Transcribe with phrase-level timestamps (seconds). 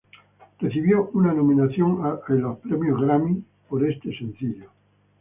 [0.57, 4.71] Recibió una nominación a la en los premios Grammy por este sencillo.